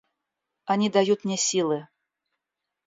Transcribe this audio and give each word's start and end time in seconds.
Они 0.65 0.89
дают 0.89 1.25
мне 1.25 1.37
силы. 1.37 1.87